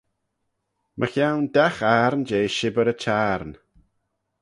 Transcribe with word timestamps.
Mychione 0.99 1.47
dagh 1.55 1.81
ayrn 1.93 2.23
jeh 2.29 2.49
shibbyr 2.57 2.91
y 2.93 2.95
Çhiarn. 3.01 3.51